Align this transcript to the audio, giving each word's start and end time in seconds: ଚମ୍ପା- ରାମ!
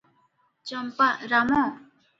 ଚମ୍ପା- 0.71 1.11
ରାମ! 1.35 1.65